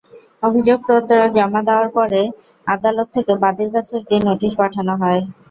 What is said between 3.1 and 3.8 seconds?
থেকে বাদীর